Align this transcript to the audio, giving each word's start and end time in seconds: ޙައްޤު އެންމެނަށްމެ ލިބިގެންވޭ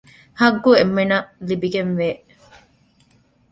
ޙައްޤު 0.39 0.69
އެންމެނަށްމެ 0.77 1.45
ލިބިގެންވޭ 1.47 2.09